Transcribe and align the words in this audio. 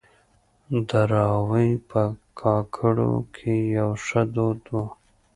دراوۍ 0.89 1.69
په 1.89 2.01
کاکړو 2.39 3.13
کې 3.35 3.55
يو 3.77 3.89
ښه 4.05 4.21
دود 4.35 4.61
وه. 4.73 4.85